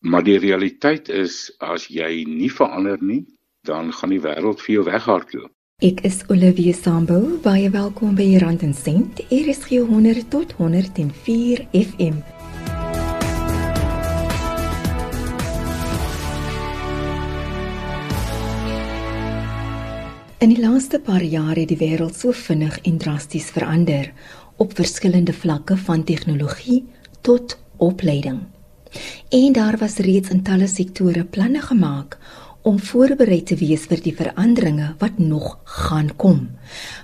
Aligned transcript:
Maar 0.00 0.22
die 0.24 0.38
realiteit 0.38 1.08
is 1.12 1.50
as 1.60 1.84
jy 1.92 2.22
nie 2.24 2.48
verander 2.48 2.96
nie, 3.04 3.26
dan 3.68 3.90
gaan 3.92 4.12
die 4.14 4.20
wêreld 4.24 4.62
vir 4.64 4.74
jou 4.78 4.84
weghardloop. 4.86 5.50
Ek 5.84 5.98
is 6.08 6.22
Olivia 6.32 6.72
Sambo, 6.72 7.18
baie 7.44 7.68
welkom 7.72 8.14
by 8.16 8.38
Rand 8.40 8.62
en 8.64 8.72
Sent. 8.72 9.20
Hier 9.28 9.48
is 9.52 9.60
100 9.68 10.30
tot 10.32 10.54
104 10.56 11.66
FM. 11.76 12.16
In 20.40 20.54
die 20.54 20.62
laaste 20.62 21.00
paar 21.04 21.20
jare 21.20 21.60
het 21.60 21.74
die 21.74 21.76
wêreld 21.80 22.16
so 22.16 22.32
vinnig 22.32 22.78
en 22.88 22.96
drasties 22.96 23.50
verander 23.52 24.08
op 24.56 24.72
verskillende 24.80 25.36
vlakke 25.36 25.76
van 25.76 26.06
tegnologie 26.08 26.86
tot 27.20 27.58
opleiding. 27.76 28.40
En 29.28 29.52
daar 29.52 29.76
was 29.78 29.96
reeds 29.96 30.30
in 30.30 30.42
talle 30.42 30.66
sektore 30.66 31.24
planne 31.24 31.60
gemaak 31.60 32.18
om 32.62 32.78
voorberei 32.78 33.42
te 33.42 33.56
wees 33.56 33.86
vir 33.88 34.02
die 34.04 34.14
veranderinge 34.16 34.94
wat 35.00 35.18
nog 35.18 35.58
gaan 35.64 36.10
kom. 36.16 36.48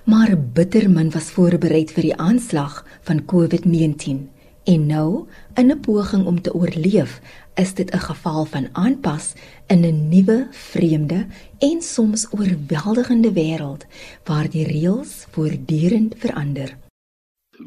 Maar 0.05 0.37
bitter 0.37 0.91
min 0.91 1.11
was 1.11 1.31
voorberei 1.33 1.87
vir 1.89 2.11
die 2.11 2.17
aanslag 2.17 2.83
van 3.09 3.25
COVID-19. 3.25 4.27
En 4.67 4.87
nou, 4.87 5.27
in 5.55 5.71
'n 5.71 5.81
poging 5.81 6.27
om 6.27 6.41
te 6.43 6.55
oorleef, 6.55 7.21
is 7.55 7.75
dit 7.75 7.91
'n 7.91 7.99
geval 7.99 8.45
van 8.45 8.69
aanpas 8.73 9.35
in 9.67 9.81
'n 9.85 10.09
nuwe, 10.09 10.49
vreemde 10.51 11.27
en 11.59 11.83
soms 11.83 12.27
oorweldigende 12.31 13.33
wêreld 13.33 13.87
waar 14.25 14.51
die 14.51 14.67
reëls 14.67 15.27
voortdurend 15.31 16.15
verander. 16.19 16.79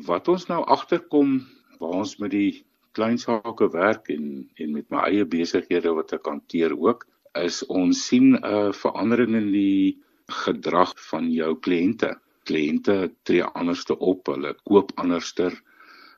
Wat 0.06 0.28
ons 0.28 0.46
nou 0.46 0.66
agterkom 0.66 1.48
waar 1.80 1.90
ons 1.90 2.18
met 2.18 2.32
die 2.32 2.66
klein 3.00 3.20
sake 3.22 3.70
werk 3.72 4.10
en 4.12 4.26
en 4.64 4.76
met 4.76 4.88
my 4.92 5.06
eie 5.08 5.26
besighede 5.36 5.96
wat 5.96 6.12
ek 6.18 6.28
hanteer 6.28 6.76
ook, 6.76 7.06
is 7.40 7.62
ons 7.82 8.02
sien 8.10 8.36
'n 8.36 8.74
verandering 8.76 9.36
in 9.40 9.52
die 9.54 9.98
gedrag 10.44 10.92
van 11.12 11.30
jou 11.32 11.54
kliënte. 11.68 12.10
Kliënte 12.50 12.96
tree 13.24 13.46
anderste 13.62 13.96
op, 14.12 14.28
hulle 14.34 14.56
koop 14.68 14.92
anderster, 15.04 15.56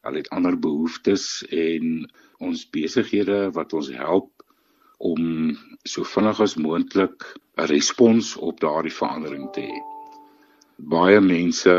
hulle 0.05 0.21
het 0.23 0.29
ander 0.37 0.57
behoeftes 0.57 1.43
en 1.51 2.07
ons 2.39 2.63
besighede 2.77 3.39
wat 3.57 3.73
ons 3.73 3.91
help 3.93 4.31
om 5.11 5.53
so 5.93 6.03
vinnig 6.13 6.41
as 6.45 6.57
moontlik 6.65 7.27
'n 7.57 7.69
respons 7.73 8.37
op 8.37 8.59
daardie 8.65 8.97
verandering 9.01 9.51
te 9.53 9.61
hê. 9.69 9.79
Baie 10.95 11.21
mense 11.21 11.73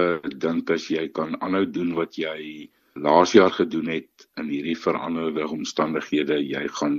dink 0.46 0.70
as 0.70 0.86
jy 0.90 1.08
kan 1.08 1.34
aanhou 1.40 1.66
doen 1.66 1.94
wat 1.94 2.14
jy 2.14 2.70
laas 2.94 3.32
jaar 3.32 3.50
gedoen 3.50 3.88
het 3.88 4.26
in 4.40 4.50
hierdie 4.52 4.76
veranderde 4.78 5.46
omstandighede, 5.48 6.38
jy 6.44 6.66
gaan 6.78 6.98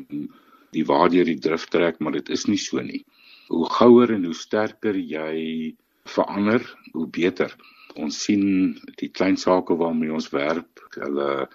die 0.73 0.85
waardeur 0.89 1.27
die 1.29 1.39
drif 1.39 1.67
trek, 1.69 1.99
maar 1.99 2.17
dit 2.17 2.29
is 2.33 2.47
nie 2.49 2.57
so 2.57 2.81
nie. 2.81 3.03
Hoe 3.51 3.65
gouer 3.69 4.15
en 4.15 4.25
hoe 4.25 4.37
sterker 4.37 4.97
jy 4.97 5.75
verander, 6.09 6.65
hoe 6.93 7.07
beter. 7.07 7.53
Ons 7.95 8.23
sien 8.25 8.73
die 8.97 9.11
klein 9.13 9.37
sake 9.37 9.77
waarmee 9.77 10.13
ons 10.13 10.31
werk, 10.33 10.81
hulle 10.97 11.47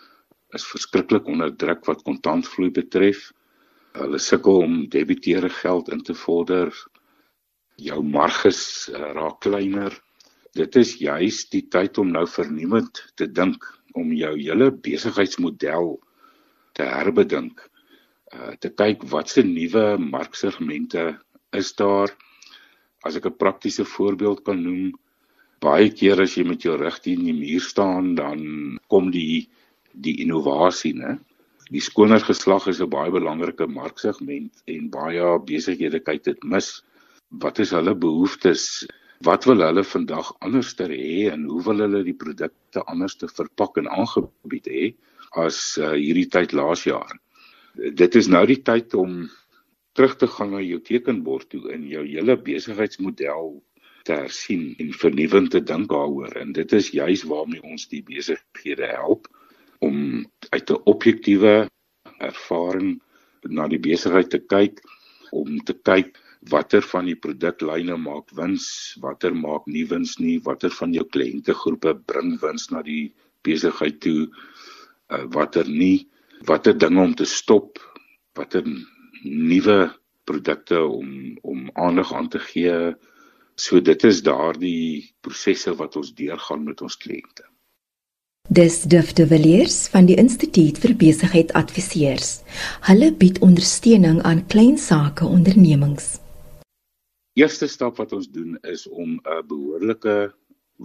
is 0.54 0.64
verskriklik 0.64 1.26
onder 1.28 1.50
druk 1.50 1.84
wat 1.88 2.04
kontantvloei 2.06 2.70
betref. 2.72 3.32
Hulle 3.98 4.20
sukkel 4.22 4.62
om 4.62 4.78
debiteure 4.92 5.50
geld 5.50 5.90
in 5.92 6.04
te 6.06 6.14
vorder. 6.14 6.70
Jou 7.78 7.98
marges 8.06 8.88
uh, 8.92 9.10
raak 9.16 9.40
kleiner. 9.44 9.92
Dit 10.56 10.76
is 10.78 10.94
juis 11.02 11.42
die 11.52 11.66
tyd 11.70 11.98
om 11.98 12.14
nou 12.14 12.24
vernuwend 12.30 13.02
te 13.18 13.26
dink 13.26 13.66
om 13.98 14.12
jou 14.16 14.34
hele 14.38 14.70
besigheidsmodel 14.70 15.98
te 16.78 16.86
herbedink. 16.86 17.60
Uh 18.34 18.54
te 18.62 18.70
kyk 18.70 19.04
watse 19.12 19.42
nuwe 19.42 19.84
marksegmente 19.98 21.18
is 21.56 21.72
daar. 21.74 22.12
As 23.06 23.16
ek 23.16 23.26
'n 23.26 23.38
praktiese 23.38 23.84
voorbeeld 23.84 24.42
kan 24.44 24.62
noem, 24.62 24.92
baie 25.60 25.88
keer 25.90 26.20
as 26.22 26.36
jy 26.36 26.44
met 26.46 26.62
jou 26.62 26.76
rug 26.76 26.98
teen 27.02 27.24
die 27.24 27.34
muur 27.34 27.60
staan, 27.60 28.14
dan 28.14 28.78
kom 28.88 29.10
die 29.10 29.48
die 29.94 30.20
innovasie, 30.22 30.94
né? 30.94 31.18
Die 31.70 31.82
skoner 31.84 32.20
geslag 32.20 32.68
is 32.68 32.80
'n 32.80 32.90
baie 32.90 33.10
belangrike 33.10 33.66
marksegment 33.66 34.52
en 34.66 34.90
baie 34.90 35.24
besighede 35.50 36.00
kyk 36.00 36.22
dit 36.24 36.44
mis. 36.44 36.82
Wat 37.30 37.58
is 37.58 37.70
hulle 37.76 37.94
behoeftes? 37.94 38.86
Wat 39.26 39.44
wil 39.44 39.64
hulle 39.66 39.82
vandag 39.84 40.28
anderster 40.46 40.92
hê 40.94 41.26
en 41.32 41.48
hoe 41.50 41.62
wil 41.66 41.80
hulle 41.82 42.04
die 42.06 42.14
produkte 42.14 42.84
anderste 42.86 43.26
verpak 43.28 43.80
en 43.80 43.90
aangebied 43.90 44.68
hê 44.70 44.84
as 45.42 45.58
uh, 45.80 45.96
hierdie 45.96 46.28
tyd 46.30 46.54
laas 46.54 46.84
jaar? 46.86 47.16
Dit 47.74 48.14
is 48.14 48.28
nou 48.30 48.44
die 48.46 48.60
tyd 48.62 48.94
om 48.94 49.24
terug 49.98 50.14
te 50.20 50.28
gaan 50.30 50.52
na 50.54 50.60
jou 50.62 50.78
tekenbord 50.86 51.48
toe 51.50 51.64
in 51.74 51.88
jou 51.90 52.04
hele 52.06 52.36
besigheidsmodel 52.46 53.56
te 54.06 54.20
hersien 54.20 54.70
en 54.78 54.94
vernuwend 54.94 55.50
te 55.50 55.64
dink 55.66 55.90
daaroor 55.90 56.38
en 56.38 56.54
dit 56.54 56.76
is 56.78 56.92
juis 56.94 57.26
waarmee 57.26 57.64
ons 57.66 57.88
die 57.90 58.04
besighede 58.06 58.86
help 58.92 59.26
om 59.82 60.22
uit 60.54 60.70
'n 60.70 60.82
objektiewe 60.94 61.56
ervaring 62.30 63.00
na 63.42 63.66
die 63.66 63.82
besigheid 63.82 64.30
te 64.30 64.38
kyk 64.38 64.78
om 65.34 65.58
te 65.58 65.74
kyk 65.74 66.14
watter 66.40 66.82
van 66.82 67.08
die 67.08 67.16
produklyne 67.18 67.96
maak 67.98 68.30
wins, 68.36 68.96
watter 69.02 69.34
maak 69.34 69.66
nie 69.66 69.84
wins 69.90 70.18
nie, 70.18 70.38
watter 70.44 70.70
van 70.70 70.94
jou 70.94 71.04
kliëntegroepe 71.04 71.94
bring 72.06 72.38
wins 72.42 72.70
na 72.70 72.82
die 72.82 73.12
besigheid 73.46 74.00
toe, 74.04 74.28
uh, 75.10 75.24
watter 75.34 75.68
nie, 75.68 76.08
watter 76.46 76.76
dinge 76.78 77.02
om 77.02 77.14
te 77.14 77.26
stop, 77.26 77.78
watter 78.38 78.64
nuwe 79.24 79.90
produkte 80.28 80.80
om 80.84 81.38
om 81.42 81.70
aandag 81.74 82.12
aan 82.14 82.28
te 82.28 82.38
gee. 82.38 82.94
So 83.58 83.80
dit 83.80 84.04
is 84.04 84.22
daardie 84.22 85.14
prosesse 85.20 85.74
wat 85.74 85.96
ons 85.96 86.12
deurgaan 86.14 86.64
met 86.64 86.82
ons 86.84 86.96
kliënte. 86.96 87.48
Dis 88.48 88.82
Duf 88.88 89.12
de 89.12 89.26
Villiers 89.26 89.88
van 89.92 90.06
die 90.08 90.16
Instituut 90.16 90.78
vir 90.80 90.94
Besigheid 90.96 91.52
Adviseurs. 91.58 92.38
Hulle 92.86 93.10
bied 93.12 93.42
ondersteuning 93.44 94.22
aan 94.22 94.46
klein 94.46 94.78
sake 94.78 95.26
ondernemings. 95.26 96.16
Eerste 97.38 97.68
stap 97.70 97.98
wat 98.02 98.12
ons 98.16 98.28
doen 98.34 98.58
is 98.74 98.86
om 98.88 99.18
'n 99.18 99.46
behoorlike 99.52 100.32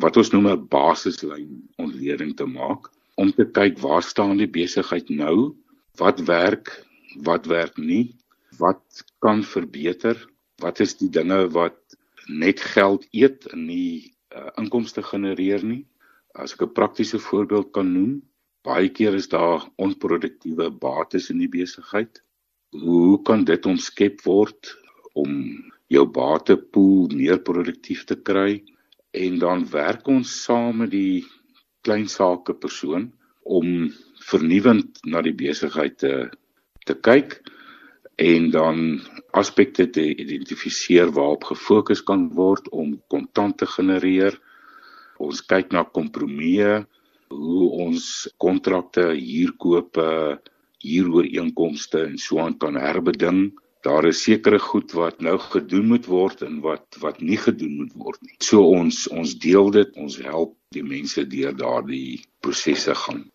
wat 0.04 0.18
ons 0.18 0.32
noem 0.34 0.48
'n 0.52 0.68
basislyn 0.68 1.70
ontleding 1.78 2.34
te 2.38 2.46
maak 2.46 2.90
om 3.18 3.32
te 3.32 3.46
kyk 3.46 3.80
waar 3.80 4.04
staan 4.04 4.38
die 4.38 4.50
besigheid 4.50 5.10
nou, 5.10 5.56
wat 5.98 6.20
werk, 6.26 6.86
wat 7.22 7.46
werk 7.46 7.78
nie, 7.78 8.16
wat 8.58 9.04
kan 9.20 9.44
verbeter, 9.44 10.18
wat 10.62 10.80
is 10.80 10.98
die 10.98 11.10
dinge 11.10 11.50
wat 11.50 11.78
net 12.28 12.60
geld 12.60 13.06
eet 13.12 13.46
en 13.54 13.66
nie 13.66 14.14
uh, 14.36 14.50
inkomste 14.58 15.04
genereer 15.04 15.64
nie 15.64 15.86
As 16.34 16.54
ek 16.56 16.62
'n 16.66 16.76
praktiese 16.80 17.20
voorbeeld 17.22 17.70
kan 17.78 17.90
noem, 17.94 18.14
baie 18.66 18.90
keer 18.98 19.14
is 19.14 19.30
daar 19.30 19.62
onproduktiewe 19.86 20.70
bates 20.86 21.30
in 21.30 21.38
die 21.44 21.52
besigheid. 21.58 22.24
Hoe 22.86 23.22
kan 23.28 23.46
dit 23.46 23.66
omskep 23.70 24.24
word 24.26 24.72
om 25.14 25.32
jou 25.94 26.06
batepool 26.10 27.14
meer 27.14 27.42
produktief 27.46 28.06
te 28.10 28.18
kry? 28.30 28.62
En 29.14 29.40
dan 29.40 29.66
werk 29.72 30.08
ons 30.10 30.30
saam 30.44 30.84
met 30.84 30.92
die 30.94 31.24
klein 31.86 32.08
sake 32.10 32.56
persoon 32.58 33.12
om 33.44 33.92
vernuwend 34.30 35.04
na 35.06 35.22
die 35.22 35.36
besigheid 35.38 36.00
te 36.04 36.16
te 36.84 36.98
kyk 37.00 37.38
en 38.20 38.50
dan 38.52 38.80
aspekte 39.40 39.86
te 39.96 40.04
identifiseer 40.04 41.14
waarop 41.16 41.46
gefokus 41.54 42.02
kan 42.04 42.26
word 42.36 42.68
om 42.76 42.98
kontant 43.08 43.56
te 43.62 43.68
genereer 43.78 44.36
Ons 45.24 45.44
kyk 45.46 45.72
na 45.74 45.84
kompromieë, 45.86 46.84
hoe 47.34 47.66
ons 47.86 48.06
kontrakte, 48.42 49.06
huurkope, 49.14 50.08
huurooreenkomste 50.84 52.02
en 52.10 52.18
so 52.20 52.42
aan 52.44 52.58
kan 52.60 52.78
herbeding. 52.80 53.54
Daar 53.84 54.06
is 54.08 54.22
sekere 54.24 54.60
goed 54.64 54.94
wat 54.96 55.20
nou 55.20 55.36
gedoen 55.44 55.90
moet 55.92 56.06
word 56.08 56.42
en 56.46 56.62
wat 56.64 56.96
wat 57.04 57.20
nie 57.20 57.36
gedoen 57.38 57.74
moet 57.82 57.96
word 58.00 58.20
nie. 58.24 58.36
So 58.40 58.64
ons 58.72 59.08
ons 59.12 59.34
deel 59.44 59.72
dit, 59.76 59.90
ons 60.00 60.16
help 60.24 60.54
die 60.72 60.84
mense 60.88 61.26
deur 61.28 61.56
daardie 61.60 62.22
prosesse 62.40 62.96
gaan. 62.96 63.26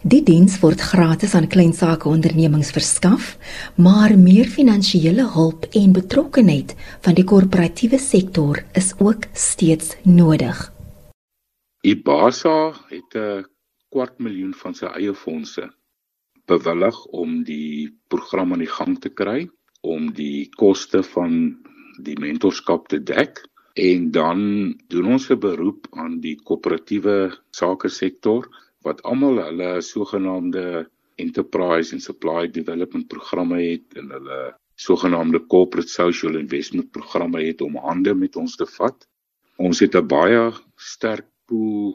Die 0.00 0.22
diens 0.24 0.56
word 0.62 0.80
gratis 0.80 1.34
aan 1.36 1.50
klein 1.52 1.74
sake 1.76 2.08
ondernemings 2.08 2.72
verskaf, 2.72 3.34
maar 3.76 4.16
meer 4.20 4.48
finansiële 4.52 5.26
hulp 5.34 5.68
en 5.76 5.92
betrokkenheid 5.96 6.72
van 7.04 7.16
die 7.16 7.24
korporatiewe 7.28 8.00
sektor 8.00 8.62
is 8.72 8.94
ook 8.98 9.28
steeds 9.32 9.96
nodig. 10.04 10.70
Ibasa 11.84 12.72
het 12.88 13.16
'n 13.16 13.44
kwart 13.92 14.16
miljoen 14.18 14.54
van 14.54 14.74
sy 14.74 14.86
eie 14.96 15.14
fondse 15.14 15.68
bewillig 16.48 17.04
om 17.06 17.44
die 17.44 17.92
program 18.08 18.52
aan 18.52 18.64
die 18.64 18.74
gang 18.78 18.96
te 19.00 19.12
kry 19.12 19.44
om 19.84 20.10
die 20.16 20.48
koste 20.56 21.02
van 21.14 21.56
die 22.04 22.16
mentorskap 22.20 22.88
te 22.88 22.98
dek 22.98 23.42
en 23.74 24.10
dan 24.14 24.40
doen 24.88 25.12
ons 25.16 25.30
'n 25.30 25.38
beroep 25.38 25.86
aan 25.92 26.20
die 26.20 26.36
koöperatiewe 26.36 27.34
sake 27.50 27.88
sektor 27.88 28.48
wat 28.86 29.02
almal 29.02 29.40
hulle 29.42 29.70
sogenaamde 29.82 30.86
enterprise 31.16 31.94
en 31.94 32.00
supply 32.00 32.48
development 32.50 33.08
programme 33.08 33.60
het 33.62 33.98
en 33.98 34.10
hulle 34.10 34.54
sogenaamde 34.74 35.46
corporate 35.46 35.88
social 35.88 36.36
investment 36.36 36.90
programme 36.90 37.42
het 37.44 37.60
om 37.60 37.76
hande 37.76 38.14
met 38.14 38.36
ons 38.36 38.56
te 38.56 38.66
vat. 38.66 39.06
Ons 39.56 39.80
het 39.80 39.94
'n 39.94 40.06
baie 40.06 40.52
sterk 40.76 41.26
pool 41.46 41.94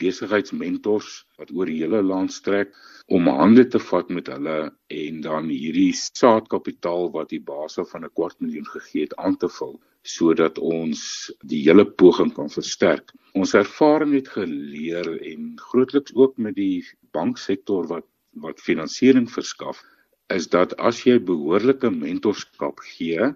besigheidsmentors 0.00 1.24
wat 1.38 1.52
oor 1.54 1.70
die 1.70 1.80
hele 1.82 2.02
land 2.02 2.32
strek 2.32 2.74
om 3.12 3.28
hande 3.28 3.64
te 3.70 3.78
vat 3.78 4.10
met 4.10 4.30
hulle 4.32 4.58
en 4.98 5.20
dan 5.26 5.50
hierdie 5.52 5.92
saadkapitaal 5.96 7.10
wat 7.16 7.30
die 7.34 7.42
basis 7.52 7.90
van 7.92 8.04
'n 8.04 8.14
kwart 8.14 8.40
miljoen 8.40 8.70
gegee 8.76 9.06
het 9.06 9.16
aan 9.16 9.36
te 9.36 9.48
vul 9.58 9.76
sodat 10.04 10.58
ons 10.58 11.32
die 11.48 11.62
hele 11.64 11.84
poging 11.84 12.34
kan 12.36 12.50
versterk. 12.52 13.12
Ons 13.34 13.54
ervaring 13.54 14.12
het 14.12 14.28
geleer 14.28 15.08
en 15.32 15.54
grootliks 15.70 16.12
ook 16.14 16.36
met 16.36 16.54
die 16.54 16.84
banksektor 17.12 17.88
wat 17.88 18.06
wat 18.42 18.60
finansiering 18.60 19.28
verskaf 19.30 19.78
is 20.34 20.48
dat 20.50 20.72
as 20.82 21.04
jy 21.06 21.20
behoorlike 21.22 21.90
mentorskap 21.90 22.80
gee, 22.82 23.28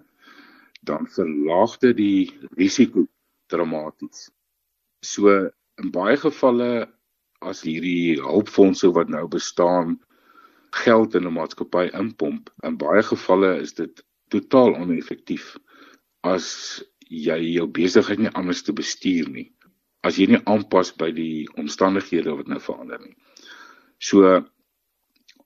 dan 0.83 1.07
verlaag 1.15 1.77
dit 1.85 1.97
die 1.97 2.31
risiko 2.59 3.07
dramaties. 3.47 4.29
So 5.07 5.51
in 5.83 5.93
baie 5.95 6.17
gevalle 6.17 6.89
as 7.47 7.63
hierdie 7.63 8.19
hulpfondse 8.23 8.91
wat 8.97 9.11
nou 9.15 9.27
bestaan 9.31 9.99
geld 10.85 11.15
in 11.15 11.27
'n 11.27 11.33
maatskappy 11.33 11.89
inpomp, 11.95 12.51
in 12.63 12.77
baie 12.77 13.03
gevalle 13.03 13.57
is 13.63 13.73
dit 13.73 14.03
totaal 14.31 14.75
oneffektief 14.77 15.57
as 16.27 16.83
jy 17.09 17.39
jou 17.55 17.67
besigheid 17.67 18.19
nie 18.19 18.35
anders 18.35 18.63
te 18.63 18.73
bestuur 18.73 19.29
nie. 19.29 19.53
As 20.05 20.19
jy 20.19 20.27
nie 20.27 20.43
aanpas 20.45 20.93
by 20.93 21.11
die 21.13 21.49
omstandighede 21.57 22.37
wat 22.37 22.49
nou 22.49 22.61
verander 22.61 23.01
nie. 23.01 23.17
So 23.99 24.45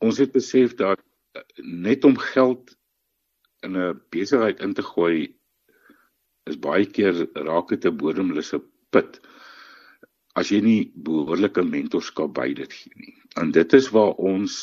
ons 0.01 0.19
het 0.19 0.33
besef 0.33 0.75
dat 0.77 1.01
net 1.63 2.05
om 2.05 2.17
geld 2.17 2.75
in 3.63 3.77
'n 3.77 4.01
besigheid 4.11 4.61
in 4.61 4.75
te 4.75 4.83
gooi 4.83 5.35
is 6.51 6.59
baie 6.59 6.87
keer 6.87 7.15
raak 7.35 7.69
dit 7.69 7.85
'n 7.87 7.97
bodemlose 7.97 8.61
put 8.91 9.21
as 10.39 10.51
jy 10.53 10.61
nie 10.65 10.93
behoorlike 10.95 11.63
mentorskap 11.65 12.33
by 12.37 12.53
dit 12.57 12.73
gee 12.73 12.93
nie. 12.97 13.17
En 13.41 13.53
dit 13.53 13.75
is 13.77 13.91
waar 13.95 14.15
ons 14.17 14.59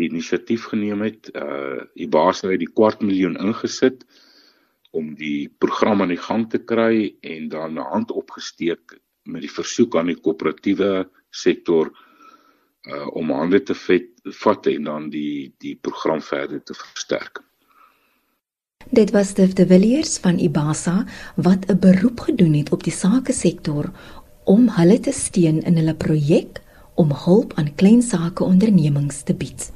die 0.00 0.08
inisiatief 0.08 0.68
geneem 0.72 1.02
het. 1.06 1.30
Uh 1.34 1.88
die 1.98 2.08
baas 2.08 2.42
het 2.46 2.60
die 2.62 2.70
kwart 2.70 3.02
miljoen 3.02 3.36
ingesit 3.36 4.06
om 4.92 5.14
die 5.16 5.48
program 5.62 6.02
aan 6.04 6.12
die 6.12 6.20
gang 6.20 6.48
te 6.50 6.58
kry 6.58 7.14
en 7.20 7.48
dan 7.48 7.78
'n 7.78 7.90
hand 7.92 8.10
opgesteek 8.10 8.98
met 9.24 9.42
die 9.42 9.54
versoek 9.58 9.96
aan 9.96 10.10
die 10.12 10.20
koöperatiewe 10.20 11.08
sektor 11.30 11.92
uh 12.86 13.06
om 13.14 13.30
hande 13.30 13.62
te 13.62 13.74
vet, 13.74 14.08
vat 14.42 14.66
en 14.66 14.84
dan 14.84 15.10
die 15.10 15.54
die 15.58 15.76
program 15.76 16.20
verder 16.20 16.62
te 16.62 16.74
versterk. 16.74 17.42
Dit 18.90 19.10
was 19.10 19.28
Stef 19.28 19.52
de 19.52 19.66
Villiers 19.66 20.18
van 20.18 20.38
Ibasa 20.38 21.06
wat 21.36 21.70
'n 21.70 21.78
beroep 21.78 22.20
gedoen 22.20 22.54
het 22.54 22.72
op 22.72 22.82
die 22.84 22.92
sake 22.92 23.32
sektor 23.32 23.92
om 24.44 24.68
hulle 24.76 24.98
te 25.00 25.12
steun 25.12 25.60
in 25.62 25.78
hulle 25.78 25.94
projek 25.94 26.60
om 26.94 27.12
hulp 27.24 27.54
aan 27.56 27.74
klein 27.74 28.02
sake 28.02 28.44
ondernemings 28.44 29.22
te 29.22 29.34
bied. 29.34 29.70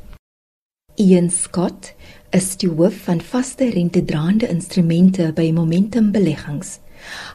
Ian 0.96 1.30
Scott 1.30 1.92
is 2.32 2.54
die 2.56 2.70
hoof 2.72 2.96
van 3.04 3.20
vaste 3.20 3.68
rentedraande 3.70 4.48
instrumente 4.48 5.28
by 5.36 5.50
Momentum 5.52 6.10
Beleggings. 6.12 6.78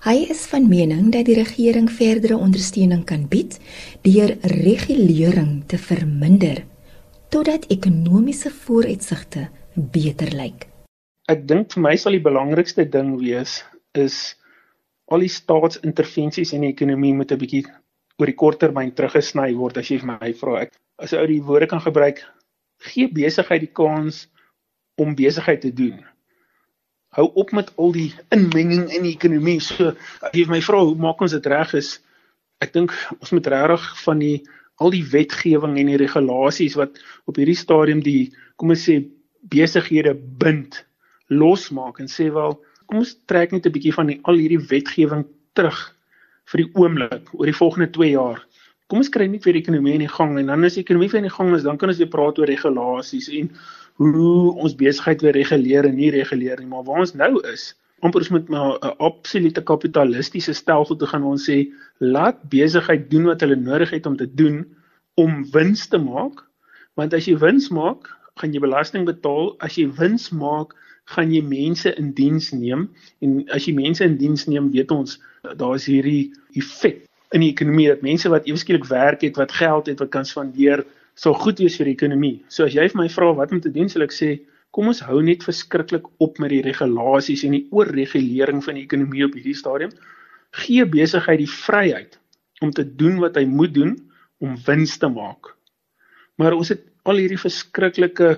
Hy 0.03 0.25
is 0.33 0.47
van 0.49 0.65
mening 0.69 1.11
dat 1.13 1.27
die 1.29 1.37
regering 1.37 1.87
verdere 1.91 2.37
ondersteuning 2.37 3.05
kan 3.05 3.27
bied 3.29 3.59
deur 4.01 4.33
regulering 4.65 5.61
te 5.69 5.77
verminder 5.77 6.63
totdat 7.31 7.69
ekonomiese 7.71 8.51
vooruitsigte 8.51 9.47
beter 9.75 10.33
lyk. 10.35 10.65
Ek 11.31 11.45
dink 11.47 11.71
vir 11.71 11.85
my 11.85 11.93
sal 11.95 12.17
die 12.17 12.23
belangrikste 12.23 12.83
ding 12.83 13.13
wees 13.21 13.61
is 13.95 14.33
al 15.11 15.23
die 15.25 15.31
staatsintervensies 15.31 16.53
in 16.55 16.65
die 16.65 16.73
ekonomie 16.73 17.13
moet 17.13 17.31
'n 17.31 17.41
bietjie 17.41 17.65
oor 18.19 18.29
die 18.29 18.37
korttermyn 18.37 18.93
teruggesny 18.95 19.53
word 19.55 19.77
as 19.77 19.89
jy 19.91 19.99
vir 19.99 20.11
my 20.13 20.31
vra. 20.33 20.61
Ek 20.61 20.77
as 20.99 21.13
ou 21.13 21.27
die 21.27 21.41
woorde 21.41 21.67
kan 21.67 21.81
gebruik, 21.81 22.23
gee 22.79 23.07
besigheid 23.07 23.61
die 23.61 23.73
kans 23.73 24.27
om 24.97 25.15
besigheid 25.15 25.61
te 25.61 25.73
doen 25.73 25.99
hou 27.17 27.27
op 27.35 27.51
met 27.51 27.71
al 27.75 27.91
die 27.91 28.11
inmenging 28.31 28.87
in 28.95 29.03
die 29.03 29.15
ekonomie. 29.15 29.59
So 29.59 29.91
as 30.21 30.35
jy 30.35 30.45
my 30.47 30.61
vra 30.63 30.79
hoe 30.85 30.95
maak 30.95 31.21
ons 31.21 31.35
dit 31.35 31.49
reg 31.51 31.73
is 31.79 31.99
ek 32.63 32.73
dink 32.75 32.93
ons 33.17 33.33
moet 33.35 33.47
regtig 33.51 33.87
van 34.05 34.21
die 34.21 34.35
al 34.81 34.93
die 34.93 35.03
wetgewing 35.05 35.75
en 35.77 35.91
die 35.91 35.99
regulasies 35.99 36.77
wat 36.79 36.99
op 37.29 37.37
hierdie 37.37 37.57
stadium 37.57 38.01
die 38.05 38.31
kom 38.55 38.71
ons 38.73 38.85
sê 38.87 39.01
besighede 39.51 40.13
bind 40.13 40.83
losmaak 41.29 41.99
en 42.01 42.09
sê 42.11 42.29
wel 42.33 42.55
kom 42.91 42.99
ons 43.05 43.13
trek 43.31 43.53
net 43.55 43.65
'n 43.65 43.71
bietjie 43.71 43.95
van 43.95 44.09
die 44.11 44.19
al 44.27 44.35
hierdie 44.35 44.59
wetgewing 44.67 45.23
terug 45.55 45.79
vir 46.51 46.59
die 46.61 46.71
oomblik 46.75 47.29
oor 47.31 47.47
die 47.47 47.55
volgende 47.55 47.87
2 47.87 48.09
jaar. 48.11 48.41
Kom 48.91 48.99
ons 48.99 49.09
kry 49.09 49.27
net 49.31 49.45
weer 49.45 49.55
die 49.55 49.63
ekonomie 49.63 49.93
in 49.95 50.03
die 50.03 50.11
gang 50.11 50.37
en 50.37 50.51
dan 50.51 50.67
as 50.67 50.75
die 50.75 50.83
ekonomie 50.83 51.07
weer 51.07 51.23
in 51.23 51.29
die 51.29 51.37
gang 51.37 51.53
is, 51.55 51.63
dan 51.63 51.77
kan 51.77 51.87
ons 51.87 52.01
weer 52.01 52.11
praat 52.11 52.39
oor 52.39 52.51
regulasies 52.51 53.29
en 53.39 53.47
hoe 53.95 54.51
ons 54.59 54.75
besigheid 54.75 55.23
weer 55.23 55.31
reguleer 55.39 55.87
en 55.87 55.95
nie 55.95 56.11
reguleer 56.11 56.59
nie, 56.59 56.67
maar 56.67 56.83
waar 56.83 56.99
ons 57.05 57.15
nou 57.15 57.39
is, 57.53 57.71
amper 58.03 58.25
ons 58.25 58.33
moet 58.35 58.49
maar 58.49 58.75
'n 58.83 58.95
absolute 58.99 59.63
kapitalistiese 59.63 60.53
stelsel 60.53 60.97
toe 60.97 61.07
gaan 61.07 61.23
ons 61.23 61.47
sê 61.47 61.71
laat 61.99 62.43
besigheid 62.49 63.09
doen 63.09 63.31
wat 63.31 63.39
hulle 63.39 63.55
nodig 63.55 63.95
het 63.95 64.05
om 64.05 64.17
te 64.17 64.27
doen 64.27 64.65
om 65.15 65.45
wins 65.53 65.87
te 65.87 65.97
maak, 65.97 66.43
want 66.97 67.13
as 67.13 67.25
jy 67.25 67.37
wins 67.39 67.69
maak, 67.71 68.11
gaan 68.35 68.51
jy 68.51 68.59
belasting 68.59 69.05
betaal, 69.05 69.55
as 69.61 69.77
jy 69.77 69.87
wins 69.87 70.31
maak, 70.31 70.75
gaan 71.05 71.31
jy 71.33 71.41
mense 71.43 71.91
in 71.97 72.13
diens 72.15 72.51
neem 72.51 72.89
en 73.21 73.41
as 73.51 73.67
jy 73.67 73.73
mense 73.75 74.03
in 74.05 74.17
diens 74.17 74.47
neem, 74.47 74.71
weet 74.71 74.91
ons 74.91 75.17
daar's 75.57 75.87
hierdie 75.89 76.31
effek 76.55 77.05
in 77.31 77.43
die 77.45 77.51
ekonomie 77.53 77.87
dat 77.89 78.03
mense 78.03 78.29
wat 78.31 78.47
eweskielik 78.49 78.85
werk 78.89 79.23
het, 79.23 79.37
wat 79.39 79.53
geld 79.55 79.87
het, 79.87 79.99
wat 80.03 80.11
kan 80.11 80.27
spandeer, 80.27 80.83
sal 81.15 81.35
goed 81.39 81.59
wees 81.63 81.77
vir 81.79 81.89
die 81.89 81.95
ekonomie. 81.95 82.37
So 82.51 82.67
as 82.67 82.75
jy 82.75 82.87
vir 82.91 82.99
my 82.99 83.07
vra 83.11 83.31
wat 83.37 83.53
om 83.55 83.61
te 83.63 83.71
doen, 83.71 83.89
sal 83.91 84.05
ek 84.05 84.15
sê 84.15 84.31
kom 84.75 84.87
ons 84.91 85.01
hou 85.03 85.19
net 85.23 85.43
verskriklik 85.43 86.07
op 86.23 86.39
met 86.39 86.51
die 86.53 86.61
regulasies 86.63 87.43
en 87.47 87.55
die 87.57 87.65
oorregulering 87.75 88.61
van 88.63 88.79
die 88.79 88.85
ekonomie 88.87 89.25
op 89.27 89.35
hierdie 89.35 89.55
stadium. 89.57 89.91
Gee 90.63 90.85
besigheid 90.87 91.41
die 91.43 91.51
vryheid 91.51 92.19
om 92.63 92.71
te 92.75 92.85
doen 92.85 93.19
wat 93.23 93.39
hy 93.39 93.45
moet 93.47 93.73
doen 93.75 93.95
om 94.43 94.55
wins 94.67 94.97
te 94.99 95.09
maak. 95.11 95.53
Maar 96.39 96.55
ons 96.55 96.71
het 96.73 96.83
al 97.07 97.19
hierdie 97.21 97.39
verskriklike 97.39 98.37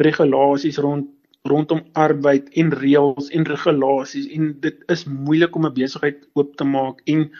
regulasies 0.00 0.80
rond 0.84 1.08
rondom 1.48 1.82
arbeid 1.92 2.48
en 2.62 2.72
reëls 2.72 3.30
en 3.30 3.46
regulasies 3.46 4.28
en 4.36 4.52
dit 4.60 4.84
is 4.94 5.04
moeilik 5.04 5.56
om 5.56 5.66
'n 5.66 5.74
besigheid 5.74 6.28
oop 6.34 6.56
te 6.56 6.64
maak 6.64 7.00
en 7.04 7.30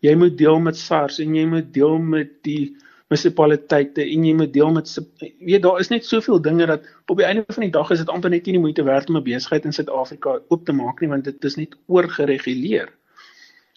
jy 0.00 0.14
moet 0.14 0.38
deel 0.38 0.58
met 0.60 0.76
SARS 0.76 1.18
en 1.18 1.34
jy 1.34 1.46
moet 1.46 1.72
deel 1.74 1.98
met 1.98 2.30
die 2.42 2.76
munisipaliteite 3.06 4.02
en 4.02 4.24
jy 4.26 4.34
moet 4.34 4.52
deel 4.52 4.72
met 4.74 4.90
weet 5.38 5.62
daar 5.62 5.80
is 5.80 5.90
net 5.92 6.04
soveel 6.04 6.40
dinge 6.42 6.66
dat 6.66 6.86
op 7.06 7.16
die 7.16 7.26
einde 7.26 7.44
van 7.46 7.62
die 7.62 7.70
dag 7.70 7.90
is 7.90 8.02
dit 8.02 8.08
amper 8.10 8.30
net 8.30 8.46
nie 8.46 8.58
moeite 8.58 8.82
werd 8.82 9.08
om 9.08 9.16
'n 9.16 9.22
besigheid 9.22 9.64
in 9.64 9.72
Suid-Afrika 9.72 10.40
oop 10.48 10.64
te 10.64 10.72
maak 10.72 11.00
nie 11.00 11.08
want 11.08 11.24
dit 11.24 11.44
is 11.44 11.56
net 11.56 11.76
oorgereguleer. 11.86 12.88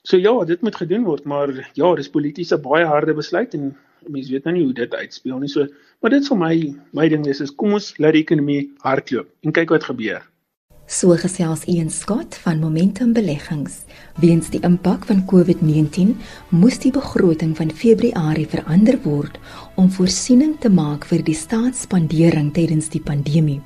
So 0.03 0.17
ja, 0.17 0.45
dit 0.45 0.61
moet 0.61 0.75
gedoen 0.75 1.03
word, 1.03 1.23
maar 1.25 1.69
ja, 1.73 1.95
dis 1.95 2.09
polities 2.09 2.51
'n 2.53 2.61
baie 2.61 2.85
harde 2.85 3.13
besluit 3.13 3.53
en 3.53 3.75
mense 4.07 4.31
weet 4.31 4.47
nou 4.47 4.55
nie 4.55 4.65
hoe 4.65 4.73
dit 4.73 4.95
uitspeel 4.95 5.39
nie. 5.39 5.51
So, 5.51 5.67
maar 6.01 6.13
dit 6.15 6.27
vir 6.27 6.37
my 6.37 6.55
my 6.95 7.07
ding 7.11 7.25
is 7.27 7.41
is 7.41 7.55
kom 7.55 7.73
ons 7.77 7.93
laat 7.97 8.15
die 8.15 8.23
ekonomie 8.23 8.69
hardloop 8.85 9.29
en 9.43 9.55
kyk 9.55 9.75
wat 9.75 9.89
gebeur. 9.91 10.21
So 10.89 11.13
gesels 11.21 11.67
Ian 11.69 11.91
Scott 11.93 12.33
van 12.41 12.59
Momentum 12.59 13.13
Beleggings. 13.13 13.83
Weens 14.17 14.49
die 14.49 14.61
impak 14.65 15.05
van 15.05 15.21
COVID-19 15.29 16.15
moes 16.49 16.79
die 16.81 16.89
begroting 16.91 17.53
van 17.57 17.69
Februarie 17.69 18.47
verander 18.49 18.97
word 19.03 19.37
om 19.77 19.91
voorsiening 19.93 20.57
te 20.57 20.69
maak 20.73 21.05
vir 21.05 21.21
die 21.21 21.37
staatsspandering 21.37 22.49
tydens 22.57 22.89
die 22.89 23.03
pandemie. 23.05 23.59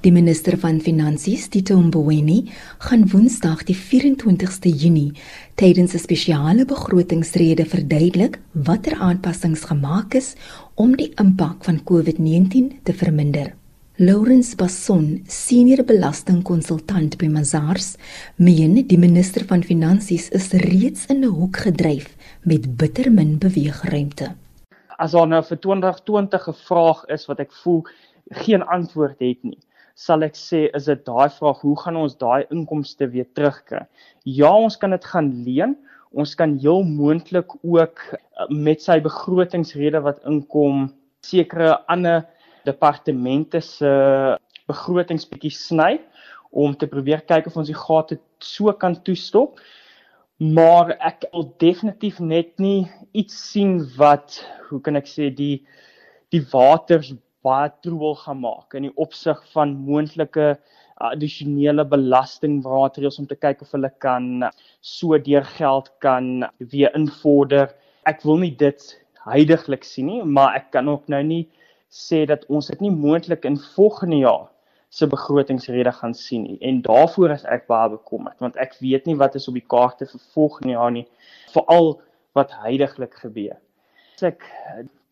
Die 0.00 0.12
minister 0.12 0.58
van 0.58 0.80
Finansies, 0.80 1.48
Tito 1.48 1.76
Mboweni, 1.82 2.44
gaan 2.78 3.08
Woensdag 3.10 3.64
die 3.66 3.76
24ste 3.76 4.70
Junie 4.70 5.12
tydens 5.56 5.94
'n 5.94 5.98
spesiale 5.98 6.64
begrotingsrede 6.64 7.64
verduidelik 7.66 8.38
watter 8.52 8.94
aanpassings 8.94 9.64
gemaak 9.64 10.14
is 10.14 10.34
om 10.74 10.96
die 10.96 11.12
impak 11.16 11.64
van 11.64 11.82
COVID-19 11.84 12.82
te 12.82 12.92
verminder. 12.92 13.54
Lawrence 14.00 14.54
Basson, 14.54 15.24
senior 15.26 15.80
belastingkonsultant 15.82 17.16
by 17.18 17.26
Mazars, 17.26 17.96
meen 18.36 18.76
die 18.86 18.98
minister 18.98 19.42
van 19.44 19.64
Finansies 19.66 20.28
is 20.30 20.52
reeds 20.52 21.08
in 21.10 21.24
'n 21.24 21.34
hoek 21.34 21.56
gedryf 21.56 22.06
met 22.44 22.76
bitter 22.76 23.10
min 23.10 23.38
beweegruimte. 23.38 24.36
As 24.98 25.10
daar 25.10 25.26
nou 25.26 25.42
vir 25.42 25.58
2020 25.58 26.48
'n 26.48 26.54
vraag 26.54 27.04
is 27.08 27.26
wat 27.26 27.40
ek 27.40 27.52
voel 27.52 27.82
geen 28.44 28.62
antwoord 28.62 29.18
het 29.20 29.42
nie, 29.44 29.58
sal 29.98 30.22
ek 30.22 30.36
sê 30.38 30.66
is 30.76 30.86
dit 30.86 31.00
daai 31.06 31.28
vraag, 31.34 31.62
hoe 31.64 31.76
gaan 31.80 31.98
ons 31.98 32.14
daai 32.18 32.46
inkomste 32.54 33.08
weer 33.10 33.26
terugkry? 33.34 33.82
Ja, 34.24 34.52
ons 34.54 34.78
kan 34.78 34.94
dit 34.94 35.04
gaan 35.04 35.32
leen. 35.44 35.76
Ons 36.16 36.34
kan 36.38 36.54
heel 36.62 36.84
moontlik 36.86 37.52
ook 37.60 38.00
eh, 38.14 38.46
met 38.48 38.80
sy 38.80 38.96
begrotingsrede 39.04 40.00
wat 40.06 40.22
inkom 40.28 40.86
sekere 41.26 41.74
ander 41.92 42.22
departemente 42.64 43.60
se 43.64 43.90
begrotings 44.68 45.26
bietjie 45.28 45.52
sny 45.52 45.98
om 46.50 46.74
te 46.76 46.88
probeer 46.88 47.20
kyk 47.28 47.48
of 47.48 47.58
ons 47.60 47.68
die 47.68 47.76
gate 47.76 48.20
so 48.44 48.72
kan 48.72 48.96
toestop. 49.04 49.58
Maar 50.38 50.94
ek 51.02 51.26
wil 51.32 51.48
definitief 51.58 52.20
net 52.22 52.54
nie 52.62 52.86
iets 53.12 53.36
sien 53.50 53.80
wat 53.98 54.38
hoe 54.68 54.78
kan 54.80 54.96
ek 55.00 55.10
sê 55.10 55.32
die 55.34 55.64
die 56.32 56.44
waters 56.52 57.14
baie 57.46 57.70
troebel 57.84 58.16
gaan 58.22 58.40
maak 58.42 58.74
in 58.74 58.88
die 58.88 58.96
opsig 58.96 59.40
van 59.52 59.76
moontlike 59.86 60.56
addisionele 61.08 61.84
belastingmaatreëls 61.86 63.20
om 63.22 63.28
te 63.30 63.38
kyk 63.38 63.62
of 63.62 63.74
hulle 63.76 63.90
kan 64.02 64.48
so 64.82 65.18
deur 65.28 65.46
geld 65.58 65.92
kan 66.04 66.48
weer 66.72 66.94
invorder. 66.98 67.70
Ek 68.10 68.24
wil 68.26 68.42
nie 68.42 68.54
dit 68.58 68.88
heidaglik 69.28 69.86
sien 69.86 70.08
nie, 70.10 70.22
maar 70.24 70.56
ek 70.58 70.72
kan 70.74 70.88
ook 70.90 71.06
nou 71.12 71.22
nie 71.22 71.44
sê 71.92 72.24
dat 72.28 72.44
ons 72.52 72.68
dit 72.72 72.82
nie 72.84 72.92
moontlik 72.92 73.46
in 73.48 73.58
volgende 73.76 74.22
jaar 74.24 74.48
se 74.90 75.06
begrotingsrede 75.06 75.92
gaan 75.92 76.14
sien 76.14 76.44
nie. 76.48 76.58
En 76.64 76.82
daarvoor 76.82 77.36
is 77.36 77.46
ek 77.48 77.66
baie 77.70 77.92
bekommerd 77.92 78.40
want 78.44 78.56
ek 78.60 78.76
weet 78.82 79.06
nie 79.06 79.16
wat 79.20 79.36
is 79.38 79.48
op 79.48 79.56
die 79.56 79.66
kaarte 79.74 80.08
vir 80.08 80.22
volgende 80.34 80.74
jaar 80.74 80.92
nie, 80.92 81.06
veral 81.54 81.98
wat 82.36 82.54
heidaglik 82.64 83.14
gebeur. 83.22 83.56
As 84.16 84.26
ek 84.32 84.44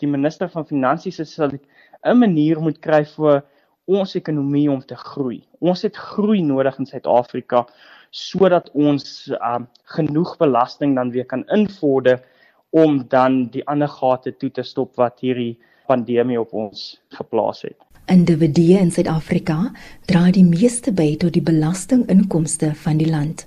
die 0.02 0.10
minister 0.10 0.48
van 0.52 0.66
finansies 0.68 1.20
is 1.22 1.32
sal 1.36 1.54
ek 1.56 1.64
'n 2.06 2.18
manier 2.18 2.60
moet 2.60 2.80
kry 2.80 3.04
vir 3.04 3.42
ons 3.86 4.14
ekonomie 4.18 4.70
om 4.70 4.80
te 4.82 4.96
groei. 4.96 5.42
Ons 5.60 5.82
het 5.82 5.96
groei 5.96 6.42
nodig 6.42 6.78
in 6.78 6.86
Suid-Afrika 6.86 7.66
sodat 8.10 8.70
ons 8.74 9.30
um, 9.40 9.66
genoeg 9.96 10.36
belasting 10.40 10.94
dan 10.96 11.10
weer 11.10 11.26
kan 11.26 11.44
invorder 11.52 12.22
om 12.70 13.02
dan 13.08 13.46
die 13.52 13.64
ander 13.66 13.88
gate 13.88 14.32
toe 14.36 14.50
te 14.50 14.62
stop 14.62 14.96
wat 14.96 15.20
hierdie 15.20 15.56
pandemie 15.86 16.38
op 16.40 16.52
ons 16.52 16.96
geplaas 17.18 17.62
het. 17.62 17.76
Individue 18.10 18.78
in 18.78 18.90
Suid-Afrika 18.94 19.58
dra 20.06 20.30
die 20.30 20.44
meeste 20.46 20.92
by 20.94 21.12
tot 21.18 21.34
die 21.34 21.42
belastinginkomste 21.42 22.72
van 22.84 23.00
die 23.02 23.10
land. 23.10 23.46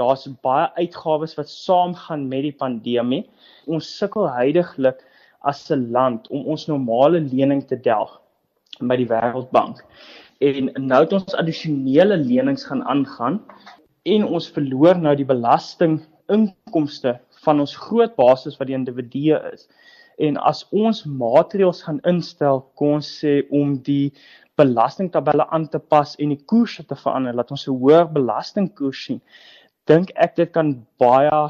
Daar's 0.00 0.26
baie 0.44 0.68
uitgawes 0.76 1.34
wat 1.36 1.48
saamgaan 1.52 2.28
met 2.28 2.44
die 2.48 2.56
pandemie. 2.56 3.24
Ons 3.68 3.88
sukkel 3.98 4.28
heidaglik 4.32 5.00
as 5.40 5.70
'n 5.70 5.90
land 5.92 6.28
om 6.28 6.46
ons 6.46 6.66
normale 6.68 7.20
lening 7.20 7.66
te 7.66 7.76
delg 7.76 8.20
by 8.80 8.96
die 8.96 9.08
Wêreldbank. 9.08 9.84
En 10.40 10.70
nou 10.76 11.00
het 11.04 11.12
ons 11.12 11.34
addisionele 11.34 12.16
lenings 12.16 12.64
gaan 12.64 12.82
aangaan 12.84 13.40
en 14.02 14.24
ons 14.24 14.50
verloor 14.50 14.98
nou 14.98 15.14
die 15.16 15.28
belastinginkomste 15.28 17.18
van 17.44 17.60
ons 17.60 17.76
groot 17.76 18.16
basis 18.16 18.56
wat 18.56 18.68
die 18.70 18.76
individue 18.76 19.40
is. 19.52 19.68
En 20.20 20.36
as 20.36 20.66
ons 20.76 21.04
maatreëls 21.04 21.82
gaan 21.82 22.00
instel, 22.08 22.60
kon 22.76 22.98
ons 23.00 23.10
sê 23.20 23.40
om 23.50 23.76
die 23.84 24.12
belastingtabelle 24.60 25.46
aan 25.48 25.68
te 25.72 25.78
pas 25.78 26.12
en 26.20 26.34
die 26.34 26.44
koerse 26.52 26.84
te 26.84 26.96
verander, 26.96 27.34
laat 27.34 27.50
ons 27.50 27.66
'n 27.68 27.76
hoër 27.80 28.08
belastingkoers 28.12 29.04
sien, 29.04 29.20
dink 29.86 30.12
ek 30.16 30.36
dit 30.36 30.52
kan 30.52 30.74
baie 30.98 31.40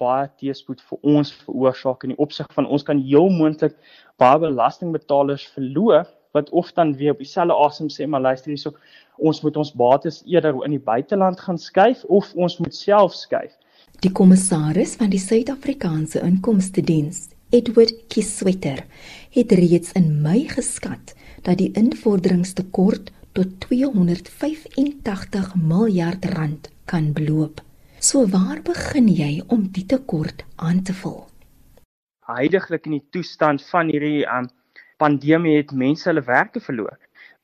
baie 0.00 0.28
teëspoed 0.40 0.80
vir 0.88 0.98
ons 1.14 1.32
veroorsaak 1.44 2.04
in 2.06 2.14
die 2.14 2.22
opsig 2.24 2.48
van 2.56 2.66
ons 2.66 2.86
kan 2.86 3.02
heel 3.10 3.28
moontlik 3.34 3.76
baie 4.22 4.38
belastingbetalers 4.46 5.46
verloor 5.56 6.06
wat 6.36 6.50
of 6.50 6.72
dan 6.72 6.94
weer 6.96 7.12
op 7.12 7.22
dieselfde 7.22 7.56
asem 7.66 7.88
sê 7.92 8.06
maar 8.06 8.24
luister 8.28 8.54
hierso 8.54 8.74
ons 9.18 9.42
moet 9.44 9.56
ons 9.60 9.72
bates 9.76 10.22
eerder 10.26 10.64
in 10.64 10.76
die 10.78 10.84
buiteland 10.92 11.40
gaan 11.40 11.58
skuif 11.58 12.04
of 12.08 12.32
ons 12.34 12.58
moet 12.62 12.74
self 12.74 13.16
skuif 13.18 13.56
Die 14.00 14.12
kommissaris 14.16 14.94
van 14.96 15.10
die 15.12 15.20
Suid-Afrikaanse 15.20 16.22
Inkomste 16.24 16.80
Diens, 16.80 17.26
Edward 17.52 17.92
Kiswetter, 18.08 18.86
het 19.34 19.52
reeds 19.52 19.92
in 19.98 20.22
Mei 20.24 20.46
geskat 20.48 21.12
dat 21.44 21.58
die 21.60 21.68
invorderingstekort 21.76 23.10
tot 23.36 23.52
285 23.66 25.52
miljard 25.60 26.24
rand 26.32 26.70
kan 26.88 27.12
beloop. 27.12 27.60
So 28.00 28.24
waar 28.32 28.62
begin 28.64 29.10
jy 29.12 29.42
om 29.52 29.66
die 29.76 29.84
tekort 29.84 30.40
aan 30.56 30.78
te 30.88 30.94
vul? 30.96 31.18
Heidiglik 32.24 32.86
in 32.88 32.94
die 32.96 33.06
toestand 33.12 33.60
van 33.68 33.90
hierdie 33.92 34.22
um, 34.24 34.46
pandemie 34.96 35.58
het 35.58 35.74
mense 35.76 36.08
hulle 36.08 36.22
werke 36.24 36.62
verloor 36.64 36.96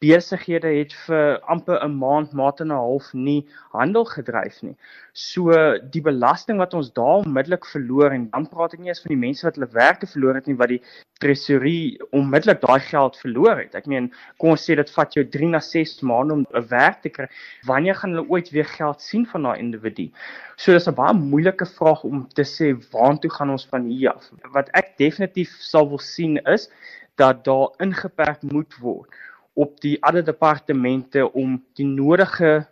besighede 0.05 0.69
het 0.77 0.93
vir 1.07 1.39
amper 1.49 1.79
'n 1.85 1.97
maand, 1.97 2.33
maand 2.33 2.61
en 2.61 2.69
'n 2.69 2.77
half 2.77 3.15
nie 3.15 3.47
handel 3.73 4.05
gedryf 4.05 4.63
nie. 4.63 4.77
So 5.13 5.53
die 5.79 6.03
belasting 6.03 6.59
wat 6.59 6.75
ons 6.75 6.93
daar 6.93 7.25
onmiddellik 7.25 7.65
verloor 7.65 8.11
en 8.13 8.29
dan 8.31 8.47
praat 8.49 8.75
ek 8.75 8.81
nie 8.81 8.89
eens 8.89 9.01
van 9.01 9.15
die 9.15 9.27
mense 9.27 9.47
wat 9.47 9.57
hulle 9.57 9.73
werke 9.73 10.07
verloor 10.07 10.35
het 10.35 10.47
nie 10.47 10.57
wat 10.57 10.69
die 10.69 10.83
tresorie 11.21 11.99
onmiddellik 12.13 12.61
daai 12.61 12.81
geld 12.81 13.17
verloor 13.17 13.57
het. 13.57 13.75
Ek 13.75 13.87
meen, 13.87 14.13
kom 14.37 14.51
ons 14.51 14.69
sê 14.69 14.77
dit 14.77 14.91
vat 14.91 15.15
jou 15.15 15.25
3 15.25 15.49
na 15.49 15.61
6 15.61 16.03
maande 16.03 16.33
om 16.33 16.47
'n 16.53 16.69
werk 16.69 17.01
te 17.03 17.09
kry. 17.09 17.29
Wanneer 17.65 17.95
gaan 17.95 18.11
hulle 18.11 18.29
ooit 18.29 18.51
weer 18.51 18.69
geld 18.69 19.01
sien 19.01 19.25
van 19.27 19.43
daai 19.43 19.59
individu? 19.59 20.11
So 20.57 20.73
dis 20.73 20.89
'n 20.89 20.95
baie 20.95 21.15
moeilike 21.15 21.67
vraag 21.67 22.05
om 22.05 22.29
te 22.29 22.43
sê 22.45 22.77
waartoe 22.93 23.31
gaan 23.31 23.51
ons 23.51 23.67
van 23.67 23.85
hier 23.85 24.13
af. 24.13 24.31
Wat 24.53 24.69
ek 24.75 24.99
definitief 24.99 25.57
sal 25.59 25.89
wil 25.89 25.99
sien 25.99 26.37
is 26.45 26.69
dat 27.17 27.45
daar 27.45 27.69
ingeperk 27.81 28.43
moet 28.43 28.75
word 28.81 29.09
op 29.57 29.81
die 29.81 29.97
ander 30.05 30.25
departemente 30.25 31.33
om 31.33 31.57
die 31.79 31.87
nodige 31.89 32.67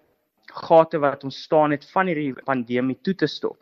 gate 0.55 0.99
wat 0.99 1.25
ontstaan 1.25 1.73
het 1.75 1.85
van 1.91 2.07
hierdie 2.07 2.35
pandemie 2.45 2.99
toe 3.03 3.15
te 3.15 3.27
stop. 3.27 3.57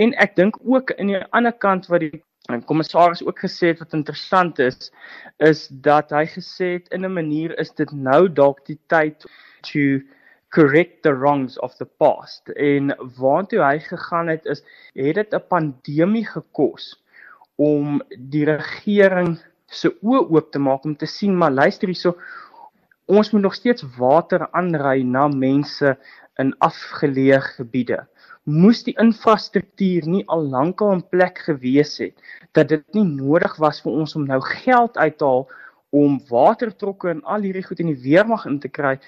En 0.00 0.14
ek 0.18 0.36
dink 0.36 0.56
ook 0.64 0.94
in 0.96 1.12
die 1.12 1.20
ander 1.36 1.52
kant 1.52 1.86
wat 1.92 2.02
die 2.02 2.22
kommissaris 2.68 3.22
ook 3.24 3.44
gesê 3.44 3.72
het 3.72 3.80
wat 3.84 3.94
interessant 3.96 4.58
is, 4.58 4.90
is 5.38 5.68
dat 5.84 6.12
hy 6.12 6.24
gesê 6.32 6.74
het 6.78 6.88
in 6.92 7.04
'n 7.04 7.12
manier 7.12 7.54
is 7.58 7.70
dit 7.70 7.92
nou 7.92 8.28
dalk 8.28 8.64
die 8.66 8.80
tyd 8.88 9.24
to 9.62 10.00
correct 10.48 11.02
the 11.02 11.12
wrongs 11.12 11.58
of 11.58 11.74
the 11.76 11.88
past. 11.98 12.48
En 12.48 12.94
waartoe 13.18 13.62
hy 13.62 13.78
gegaan 13.78 14.28
het 14.28 14.44
is 14.46 14.62
het 14.94 15.14
dit 15.14 15.34
'n 15.34 15.48
pandemie 15.48 16.26
gekos 16.26 17.04
om 17.56 18.02
die 18.18 18.44
regering 18.44 19.38
se 19.66 19.90
oë 20.02 20.30
oop 20.30 20.50
te 20.52 20.58
maak 20.58 20.84
om 20.84 20.96
te 20.96 21.06
sien 21.06 21.36
maar 21.36 21.52
luister 21.52 21.88
hierso 21.88 22.16
ons 23.06 23.30
moet 23.30 23.42
nog 23.42 23.54
steeds 23.54 23.84
water 23.98 24.46
aanry 24.50 25.02
na 25.02 25.26
mense 25.28 25.96
in 26.40 26.54
afgeleë 26.64 27.40
gebiede. 27.56 28.04
Moes 28.44 28.82
die 28.84 28.94
infrastruktuur 29.00 30.08
nie 30.08 30.24
al 30.28 30.44
lankal 30.52 30.92
in 30.98 31.04
plek 31.08 31.38
gewees 31.46 31.96
het 32.02 32.16
dat 32.52 32.68
dit 32.68 32.84
nie 32.96 33.04
nodig 33.08 33.56
was 33.62 33.80
vir 33.84 33.92
ons 33.92 34.16
om 34.16 34.26
nou 34.28 34.40
geld 34.64 34.96
uit 34.96 35.18
te 35.18 35.24
haal 35.24 35.46
om 35.94 36.18
watertrokke 36.28 37.12
en 37.12 37.22
al 37.22 37.46
hierdie 37.46 37.64
goed 37.64 37.80
in 37.80 37.92
die 37.92 38.02
weermag 38.02 38.44
in 38.50 38.58
te 38.60 38.68
kry 38.68 38.98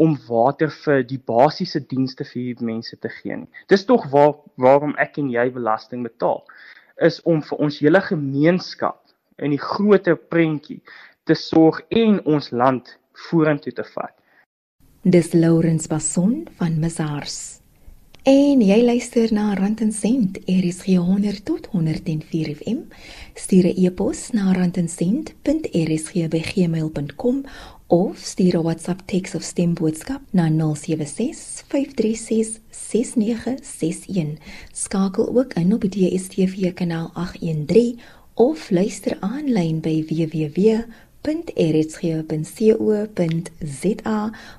om 0.00 0.16
water 0.28 0.70
vir 0.84 1.02
die 1.08 1.18
basiese 1.18 1.80
dienste 1.80 2.24
vir 2.24 2.40
hierdie 2.42 2.68
mense 2.68 2.96
te 3.00 3.10
gee 3.18 3.36
nie. 3.36 3.48
Dis 3.68 3.84
tog 3.88 4.06
waar 4.12 4.36
waarom 4.60 4.94
ek 5.02 5.18
en 5.20 5.32
jy 5.32 5.48
belasting 5.52 6.04
betaal 6.06 6.44
is 7.04 7.18
om 7.28 7.42
vir 7.44 7.60
ons 7.66 7.80
hele 7.84 8.00
gemeenskap 8.00 9.02
in 9.42 9.52
die 9.52 9.60
groter 9.60 10.16
prentjie 10.16 10.80
te 11.28 11.36
sorg 11.36 11.82
en 11.90 12.20
ons 12.24 12.52
land 12.52 12.94
vorentoe 13.28 13.72
te 13.72 13.84
vat. 13.94 14.14
Dis 15.02 15.32
Lawrence 15.32 15.88
Basson 15.88 16.48
van 16.58 16.80
Mazars. 16.80 17.60
En 18.26 18.58
jy 18.58 18.80
luister 18.82 19.30
na 19.30 19.54
Rand 19.54 19.78
en 19.84 19.92
Sent, 19.94 20.40
RSG 20.50 20.96
100 20.98 21.44
tot 21.46 21.68
104 21.70 22.48
FM. 22.56 22.90
Stuur 23.38 23.70
'n 23.70 23.78
e-pos 23.84 24.32
na 24.32 24.52
randencent.rsg@gmail.com 24.52 27.44
of 27.86 28.18
stuur 28.18 28.58
'n 28.58 28.62
WhatsApp 28.62 29.06
teks 29.06 29.34
of 29.34 29.42
stemboodskap 29.42 30.20
na 30.30 30.48
076 30.48 31.64
536 31.68 32.60
6961. 32.70 34.38
Skakel 34.72 35.36
ook 35.36 35.54
in 35.54 35.74
op 35.74 35.80
die 35.80 36.10
DSTV 36.10 36.72
kanaal 36.74 37.10
813 37.14 38.00
of 38.34 38.70
luister 38.70 39.16
aanlyn 39.20 39.80
by 39.80 40.04
www 40.04 40.84
www.rsg.co.za 41.26 42.34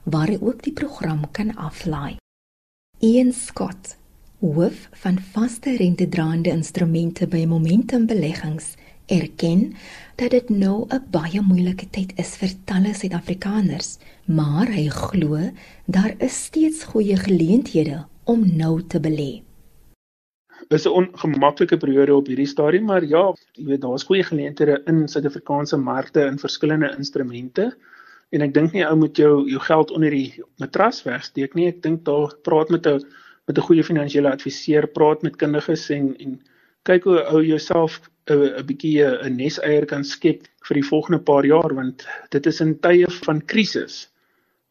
waar 0.04 0.32
jy 0.32 0.40
ook 0.42 0.64
die 0.66 0.74
program 0.76 1.22
kan 1.32 1.56
aflaai. 1.56 2.18
Ian 3.00 3.32
Scott, 3.32 3.96
hoof 4.42 4.90
van 5.04 5.20
vaste 5.34 5.76
rentedraande 5.78 6.50
instrumente 6.50 7.28
by 7.28 7.46
Momentum 7.46 8.06
Beleggings, 8.10 8.76
erken 9.08 9.74
dat 10.20 10.32
dit 10.32 10.50
nou 10.50 10.86
'n 10.90 11.04
baie 11.12 11.42
moeilike 11.42 11.90
tyd 11.90 12.12
is 12.16 12.36
vir 12.36 12.50
talle 12.66 12.94
Suid-Afrikaners, 12.94 13.98
maar 14.26 14.68
hy 14.68 14.88
glo 14.90 15.52
daar 15.86 16.16
is 16.20 16.44
steeds 16.44 16.84
goeie 16.84 17.16
geleenthede 17.16 18.06
om 18.24 18.56
nou 18.56 18.82
te 18.88 19.00
belê 19.00 19.47
is 20.70 20.86
'n 20.86 20.90
ongemaklike 20.90 21.78
periode 21.78 22.16
op 22.16 22.28
hierdie 22.28 22.48
stadium, 22.48 22.86
maar 22.86 23.06
ja, 23.06 23.34
jy 23.54 23.66
weet 23.66 23.82
daar's 23.82 24.04
goeie 24.04 24.24
geleenthede 24.24 24.82
in 24.86 25.08
Suid-Afrikaanse 25.08 25.78
markte 25.78 26.26
in 26.26 26.40
verskillende 26.40 26.96
instrumente. 26.98 27.72
En 28.32 28.42
ek 28.42 28.54
dink 28.54 28.74
nie 28.74 28.84
ou 28.86 28.96
moet 28.96 29.18
jou 29.18 29.50
jou 29.50 29.60
geld 29.60 29.92
onder 29.92 30.12
die 30.12 30.44
matras 30.60 31.04
wegsteek 31.04 31.54
nie. 31.56 31.68
Ek 31.68 31.82
dink 31.82 32.04
daar 32.06 32.36
praat 32.44 32.70
met 32.70 32.86
'n 32.88 33.00
met 33.48 33.58
'n 33.58 33.68
goeie 33.68 33.84
finansiële 33.84 34.32
adviseur, 34.32 34.88
praat 34.88 35.22
met 35.22 35.36
kundiges 35.36 35.90
en 35.90 36.16
en 36.18 36.42
kyk 36.84 37.04
hoe 37.04 37.24
ou 37.32 37.42
jouself 37.44 38.02
'n 38.28 38.60
'n 38.60 38.66
bietjie 38.66 39.06
'n 39.06 39.36
neseier 39.36 39.86
kan 39.86 40.04
skep 40.04 40.48
vir 40.68 40.76
die 40.76 40.90
volgende 40.90 41.20
paar 41.20 41.46
jaar 41.46 41.74
want 41.76 42.08
dit 42.30 42.46
is 42.46 42.62
in 42.62 42.80
tye 42.80 43.08
van 43.26 43.42
krisis 43.46 44.10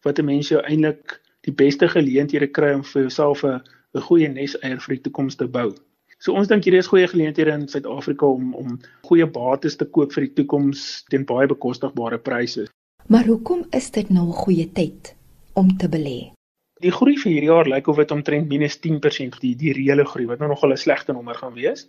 wat 0.04 0.18
'n 0.18 0.24
mens 0.24 0.48
jou 0.48 0.60
eintlik 0.60 1.20
die 1.48 1.52
beste 1.54 1.88
geleenthede 1.88 2.46
kry 2.46 2.74
om 2.74 2.84
vir 2.84 3.02
jouself 3.02 3.44
'n 3.44 3.60
'n 3.94 4.06
goeie 4.08 4.28
neseier 4.28 4.80
vir 4.80 4.94
die 4.96 5.02
toekoms 5.02 5.36
te 5.36 5.48
bou. 5.48 5.74
So 6.18 6.32
ons 6.32 6.48
dink 6.48 6.64
hierdie 6.64 6.80
is 6.80 6.88
goeie 6.88 7.08
geleenthede 7.10 7.52
in 7.52 7.66
Suid-Afrika 7.68 8.26
om 8.26 8.54
om 8.56 8.78
goeie 9.08 9.26
bates 9.26 9.76
te 9.76 9.84
koop 9.84 10.14
vir 10.16 10.26
die 10.26 10.34
toekoms 10.38 10.86
teen 11.12 11.26
baie 11.28 11.48
bekostigbare 11.50 12.18
pryse. 12.18 12.64
Maar 13.12 13.28
hoekom 13.28 13.66
is 13.76 13.90
dit 13.90 14.08
nou 14.10 14.26
'n 14.28 14.40
goeie 14.44 14.66
tyd 14.72 15.14
om 15.54 15.76
te 15.76 15.88
belê? 15.88 16.32
Die 16.80 16.90
groei 16.90 17.16
vir 17.16 17.32
hierdie 17.32 17.52
jaar 17.52 17.68
lyk 17.68 17.88
of 17.88 17.96
dit 17.96 18.10
omtrent 18.10 18.48
minus 18.48 18.78
10% 18.80 19.38
die 19.40 19.54
die 19.54 19.72
reële 19.72 20.04
groei 20.04 20.26
wat 20.26 20.38
nou 20.38 20.48
nog 20.48 20.64
'n 20.64 20.76
slegte 20.76 21.12
nommer 21.12 21.34
gaan 21.34 21.54
wees. 21.54 21.86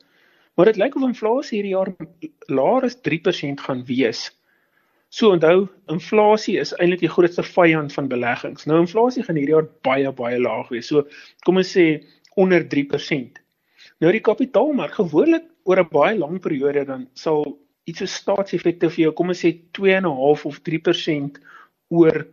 Maar 0.55 0.65
dit 0.65 0.77
lyk 0.77 0.95
of 0.95 1.03
inflasie 1.03 1.61
hierdie 1.61 1.75
jaar 1.75 1.95
laer 2.47 2.83
as 2.83 2.95
3% 3.01 3.59
gaan 3.61 3.85
wees. 3.85 4.31
So 5.09 5.31
onthou, 5.31 5.67
inflasie 5.87 6.57
is 6.59 6.73
eintlik 6.73 6.99
die 6.99 7.09
grootste 7.09 7.43
vyand 7.43 7.93
van 7.93 8.07
beleggings. 8.07 8.65
Nou 8.65 8.79
inflasie 8.79 9.23
gaan 9.23 9.35
hierdie 9.35 9.55
jaar 9.55 9.69
baie 9.87 10.11
baie 10.11 10.39
laag 10.39 10.67
wees. 10.69 10.87
So 10.87 11.07
kom 11.45 11.57
ons 11.57 11.77
sê 11.77 12.03
onder 12.35 12.67
3%. 12.67 13.39
Nou 14.03 14.11
die 14.13 14.21
kapitaalmark 14.21 14.97
gewoonlik 14.99 15.45
oor 15.65 15.79
'n 15.81 15.89
baie 15.91 16.17
lang 16.17 16.39
periode 16.39 16.85
dan 16.85 17.07
sal 17.13 17.43
iets 17.85 17.99
so 17.99 18.05
staatseffekte 18.05 18.89
vir 18.89 19.03
jou 19.05 19.13
kom 19.13 19.29
ons 19.29 19.43
sê 19.45 19.51
2.5 19.73 20.45
of 20.45 20.59
3% 20.61 21.39
oor 21.89 22.27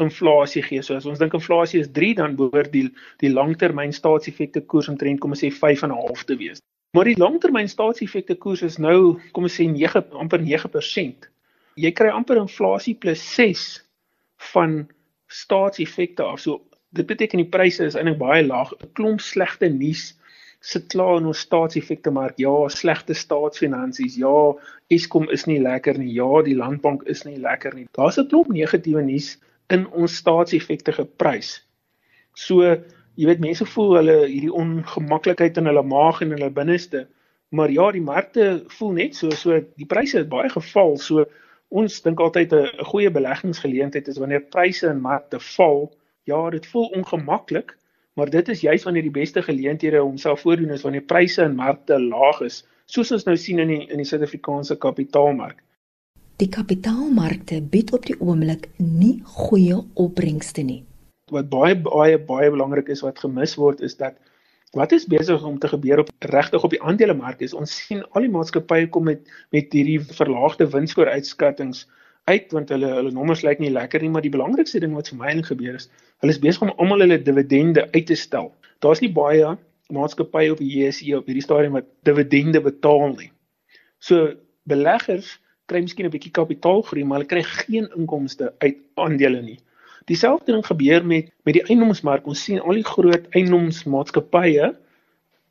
inflasie 0.00 0.62
gee. 0.62 0.82
So 0.82 0.96
as 0.96 1.06
ons 1.06 1.18
dink 1.18 1.34
inflasie 1.34 1.80
is 1.80 1.90
3 1.92 2.14
dan 2.14 2.36
behoort 2.36 2.72
die 2.72 2.88
die 3.18 3.30
langtermyn 3.30 3.92
staatseffekte 3.92 4.60
koers 4.60 4.88
omtrent 4.88 5.20
kom 5.20 5.30
ons 5.30 5.44
sê 5.44 5.50
5.5 5.50 6.24
te 6.24 6.36
wees. 6.36 6.58
Maar 6.96 7.04
die 7.04 7.18
langtermyn 7.18 7.68
staatseffekte 7.68 8.34
koers 8.34 8.62
is 8.62 8.78
nou 8.78 9.20
kom 9.32 9.44
ons 9.44 9.60
sê 9.60 9.66
9 9.68 10.10
amper 10.12 10.40
9% 10.40 11.30
jy 11.76 11.90
kry 11.92 12.10
amper 12.14 12.38
inflasie 12.38 12.94
plus 12.94 13.22
6 13.34 13.64
van 14.52 14.84
staatseffekte 15.28 16.22
af. 16.22 16.40
So 16.40 16.62
dit 16.94 17.06
beteken 17.06 17.42
die 17.42 17.50
pryse 17.50 17.84
is 17.84 17.96
eintlik 17.98 18.20
baie 18.20 18.44
laag. 18.46 18.72
'n 18.80 18.92
Klomp 18.94 19.20
slegte 19.20 19.68
nuus 19.68 20.14
sit 20.64 20.88
klaar 20.92 21.18
in 21.20 21.28
ons 21.28 21.42
staatseffekte 21.44 22.12
mark. 22.14 22.38
Ja, 22.40 22.52
slegte 22.72 23.14
staatsfinansies. 23.14 24.16
Ja, 24.16 24.54
Eskom 24.92 25.28
is 25.34 25.44
nie 25.50 25.58
lekker 25.60 25.98
nie. 26.00 26.12
Ja, 26.16 26.40
die 26.46 26.56
landbank 26.56 27.04
is 27.10 27.24
nie 27.28 27.36
lekker 27.40 27.74
nie. 27.76 27.86
Daar's 27.98 28.18
'n 28.18 28.28
klomp 28.28 28.48
negatiewe 28.48 29.02
nuus 29.02 29.36
in 29.68 29.86
ons 29.92 30.16
staatseffekte 30.16 30.92
geprys. 30.92 31.60
So, 32.34 32.62
jy 33.14 33.26
weet 33.26 33.44
mense 33.44 33.66
voel 33.66 33.96
hulle 34.00 34.16
hierdie 34.26 34.52
ongemaklikheid 34.52 35.60
in 35.60 35.66
hulle 35.70 35.82
maag 35.82 36.22
en 36.22 36.32
in 36.32 36.38
hulle 36.38 36.50
binneste. 36.50 37.06
Maar 37.54 37.70
ja, 37.70 37.90
die 37.92 38.02
markte 38.02 38.64
voel 38.78 38.92
net 38.92 39.14
so, 39.14 39.30
so 39.30 39.60
die 39.60 39.86
pryse 39.86 40.18
het 40.18 40.28
baie 40.28 40.48
geval. 40.50 40.96
So 40.98 41.26
ons 41.68 42.00
dink 42.02 42.20
altyd 42.20 42.52
'n 42.52 42.84
goeie 42.90 43.10
beleggingsgeleentheid 43.10 44.08
is 44.08 44.18
wanneer 44.18 44.40
pryse 44.40 44.88
in 44.88 45.00
markte 45.00 45.40
val. 45.40 45.92
Ja, 46.24 46.50
dit 46.50 46.66
voel 46.66 46.86
ongemaklik, 46.96 47.76
maar 48.14 48.30
dit 48.30 48.48
is 48.48 48.60
juis 48.60 48.82
wanneer 48.86 49.06
die 49.06 49.14
beste 49.14 49.42
geleenthede 49.42 49.98
homself 49.98 50.40
voordoen 50.40 50.74
is 50.76 50.82
wanneer 50.86 51.02
pryse 51.02 51.42
in 51.42 51.54
markte 51.58 51.98
laag 52.00 52.40
is, 52.46 52.62
soos 52.86 53.12
ons 53.12 53.26
nou 53.26 53.36
sien 53.36 53.62
in 53.62 53.72
die 53.72 53.80
in 53.88 54.02
die 54.02 54.08
Suid-Afrikaanse 54.08 54.76
kapitaalmark. 54.78 55.62
Die 56.42 56.50
kapitaalmarkte 56.50 57.60
bied 57.70 57.92
op 57.94 58.06
die 58.06 58.16
oomblik 58.20 58.68
nie 58.78 59.20
goeie 59.36 59.78
opbrengste 59.94 60.62
nie. 60.66 60.82
Wat 61.32 61.48
baie 61.50 61.74
baie 61.78 62.18
baie 62.18 62.50
belangrik 62.50 62.90
is 62.92 63.02
wat 63.06 63.18
gemis 63.22 63.56
word 63.58 63.80
is 63.80 63.96
dat 63.96 64.18
wat 64.74 64.92
is 64.92 65.06
besig 65.06 65.42
om 65.46 65.58
te 65.62 65.70
gebeur 65.70 66.02
op 66.02 66.10
regtig 66.18 66.64
op 66.66 66.72
die 66.74 66.82
aandelemark 66.82 67.42
is 67.46 67.54
ons 67.54 67.74
sien 67.86 68.02
al 68.10 68.26
die 68.26 68.32
maatskappye 68.34 68.88
kom 68.90 69.06
met 69.10 69.22
met 69.54 69.72
hierdie 69.72 70.00
verlaagde 70.02 70.66
winsvooruitskattinge 70.70 71.86
uit 72.30 72.52
want 72.56 72.72
hulle 72.72 72.90
hulle 72.98 73.12
nommers 73.12 73.44
lyk 73.46 73.60
nie 73.62 73.72
lekker 73.74 74.02
nie 74.02 74.12
maar 74.14 74.24
die 74.24 74.32
belangrikste 74.32 74.80
ding 74.80 74.94
wat 74.98 75.10
vir 75.12 75.20
my 75.20 75.30
eintlik 75.30 75.52
gebeur 75.52 75.78
is 75.80 75.90
hulle 76.22 76.34
is 76.36 76.42
besig 76.46 76.64
om 76.66 76.72
almal 76.76 77.04
hulle 77.04 77.20
dividende 77.28 77.86
uit 77.92 78.06
te 78.10 78.18
stel 78.18 78.52
daar's 78.84 79.04
nie 79.04 79.12
baie 79.20 79.54
maatskappye 79.92 80.54
op 80.54 80.62
die 80.64 80.70
JSE 80.72 81.18
op 81.18 81.28
hierdie 81.28 81.44
stadium 81.44 81.76
wat 81.78 81.90
dividende 82.08 82.64
betaal 82.64 83.12
nie 83.18 83.30
so 83.98 84.32
beleggers 84.68 85.36
kry 85.68 85.80
miskien 85.84 86.06
'n 86.06 86.16
bietjie 86.16 86.32
kapitaalgroei 86.40 87.04
maar 87.04 87.20
hulle 87.20 87.32
kry 87.34 87.44
geen 87.66 87.88
inkomste 87.96 88.52
uit 88.64 88.80
aandele 89.00 89.42
nie 89.42 89.60
Dieselfde 90.04 90.52
ding 90.52 90.66
gebeur 90.66 91.06
met 91.06 91.30
met 91.44 91.56
die 91.56 91.64
eiendomsmark. 91.64 92.26
Ons 92.28 92.44
sien 92.44 92.60
al 92.60 92.76
die 92.76 92.84
groot 92.84 93.28
eiendomsmaatskappye 93.32 94.72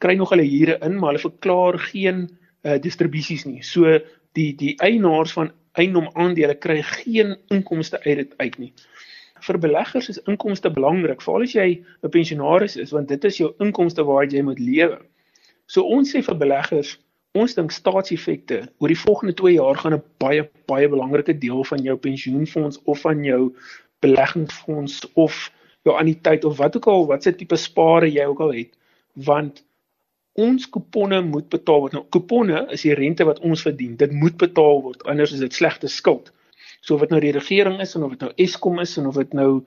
kry 0.03 0.15
nog 0.19 0.33
hulle 0.33 0.45
huure 0.45 0.77
in, 0.85 0.97
maar 0.99 1.13
hulle 1.13 1.23
verklaar 1.23 1.79
geen 1.79 2.25
uh, 2.27 2.77
distribusies 2.81 3.45
nie. 3.49 3.63
So 3.65 3.97
die 4.37 4.51
die 4.59 4.75
eienaars 4.77 5.33
van 5.33 5.51
eiendomaandele 5.79 6.55
kry 6.55 6.81
geen 6.81 7.37
inkomste 7.53 7.99
uit 8.03 8.17
dit 8.17 8.33
uit 8.37 8.57
nie. 8.57 8.73
Vir 9.43 9.59
beleggers 9.59 10.09
is 10.09 10.21
inkomste 10.29 10.71
belangrik, 10.71 11.21
veral 11.21 11.43
as 11.43 11.55
jy 11.55 11.83
'n 12.03 12.09
pensionaris 12.09 12.77
is, 12.77 12.91
want 12.91 13.07
dit 13.07 13.23
is 13.23 13.37
jou 13.37 13.53
inkomste 13.59 14.03
waaruit 14.03 14.31
jy 14.31 14.41
moet 14.41 14.59
lewe. 14.59 14.99
So 15.67 15.83
ons 15.83 16.13
sê 16.13 16.21
vir 16.23 16.37
beleggers, 16.37 16.99
ons 17.33 17.55
dink 17.57 17.71
staatseffekte 17.71 18.59
oor 18.79 18.87
die 18.87 18.99
volgende 18.99 19.33
2 19.33 19.55
jaar 19.57 19.77
gaan 19.77 19.95
'n 19.97 20.03
baie 20.19 20.49
baie 20.67 20.87
belangrike 20.89 21.37
deel 21.37 21.63
van 21.63 21.81
jou 21.81 21.97
pensioenfonds 21.97 22.79
of 22.83 23.01
van 23.01 23.23
jou 23.23 23.55
beleggingsfonds 23.99 25.11
of 25.13 25.51
jou 25.83 25.95
anniteit 25.97 26.45
of 26.45 26.57
wat 26.57 26.75
ook 26.75 26.87
al 26.87 27.07
watse 27.07 27.35
tipe 27.35 27.55
spare 27.55 28.11
jy 28.11 28.25
ook 28.25 28.39
al 28.39 28.53
het 28.53 28.77
want 29.13 29.63
ons 30.33 30.65
kuponne 30.69 31.21
moet 31.21 31.49
betaal 31.49 31.83
word. 31.85 31.93
Nou 31.93 32.05
kuponne 32.09 32.65
is 32.73 32.85
die 32.85 32.95
rente 32.97 33.25
wat 33.27 33.39
ons 33.45 33.61
verdien. 33.61 33.95
Dit 33.97 34.11
moet 34.11 34.37
betaal 34.41 34.81
word 34.81 35.03
anders 35.09 35.33
is 35.35 35.43
dit 35.43 35.53
slegte 35.53 35.87
skuld. 35.87 36.31
So 36.81 36.95
of 36.95 37.05
dit 37.05 37.13
nou 37.13 37.21
die 37.21 37.33
regering 37.35 37.79
is 37.81 37.93
en 37.95 38.03
of 38.03 38.15
dit 38.15 38.25
nou 38.25 38.31
Eskom 38.41 38.81
is 38.81 38.97
en 38.97 39.07
of 39.07 39.19
dit 39.21 39.33
nou 39.33 39.63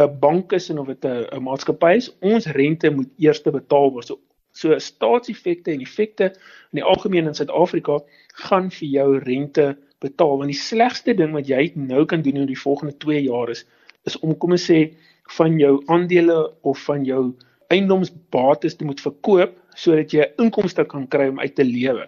'n 0.00 0.18
bank 0.20 0.52
is 0.52 0.70
en 0.70 0.78
of 0.78 0.86
dit 0.86 1.04
'n 1.04 1.42
maatskappy 1.42 1.96
is 1.96 2.10
ons 2.20 2.46
rente 2.46 2.90
moet 2.90 3.08
eers 3.18 3.42
betaal 3.42 3.92
word. 3.92 4.06
So 4.06 4.20
so 4.52 4.78
staatseffekte 4.78 5.70
en 5.72 5.80
effekte 5.80 6.24
in 6.72 6.80
die 6.80 6.84
algemeen 6.84 7.26
in 7.26 7.34
Suid-Afrika 7.34 8.00
gaan 8.34 8.70
vir 8.70 8.88
jou 8.88 9.18
rente 9.18 9.76
betaal. 10.00 10.36
Want 10.38 10.50
die 10.50 10.58
slegste 10.58 11.14
ding 11.14 11.32
wat 11.32 11.48
jy 11.48 11.72
nou 11.74 12.04
kan 12.04 12.22
doen 12.22 12.36
in 12.36 12.46
die 12.46 12.58
volgende 12.58 12.96
2 12.98 13.22
jaar 13.22 13.50
is 13.50 13.64
is 14.04 14.18
om 14.18 14.36
kom 14.38 14.50
ons 14.50 14.70
sê 14.70 14.92
van 15.36 15.58
jou 15.58 15.82
aandele 15.86 16.52
of 16.62 16.78
van 16.84 17.04
jou 17.04 17.34
eiendomsbates 17.68 18.76
te 18.76 18.84
moet 18.84 19.00
verkoop 19.00 19.59
sodat 19.80 20.12
jy 20.12 20.26
inkomste 20.42 20.84
kan 20.88 21.06
kry 21.08 21.30
om 21.32 21.40
uit 21.40 21.54
te 21.56 21.64
lewe. 21.64 22.06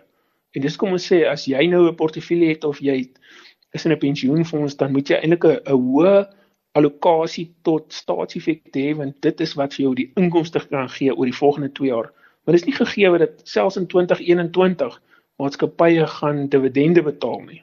En 0.52 0.64
dis 0.64 0.76
kom 0.76 0.92
ons 0.92 1.08
sê 1.12 1.22
as 1.28 1.46
jy 1.48 1.66
nou 1.72 1.86
'n 1.88 1.96
portefeulje 1.96 2.52
het 2.52 2.64
of 2.68 2.80
jy 2.80 2.96
is 3.72 3.86
in 3.86 3.92
'n 3.92 3.98
pensioenfonds 3.98 4.76
dan 4.76 4.92
moet 4.92 5.08
jy 5.08 5.16
eintlik 5.16 5.44
'n 5.44 5.60
hoë 5.72 6.16
allocasie 6.78 7.46
tot 7.62 7.92
staatseffekte 7.92 8.78
hê 8.80 8.92
want 8.96 9.20
dit 9.22 9.40
is 9.40 9.54
wat 9.60 9.74
vir 9.74 9.84
jou 9.84 9.94
die 9.94 10.10
inkomste 10.16 10.60
kan 10.68 10.88
gee 10.88 11.14
oor 11.14 11.28
die 11.28 11.40
volgende 11.40 11.72
2 11.72 11.88
jaar. 11.88 12.12
Maar 12.44 12.54
dis 12.56 12.64
nie 12.64 12.76
gegee 12.76 13.18
dat 13.18 13.40
selfs 13.44 13.76
in 13.76 13.86
2021 13.86 15.00
maatskappye 15.38 16.06
gaan 16.06 16.48
dividende 16.48 17.02
betaal 17.02 17.40
nie. 17.40 17.62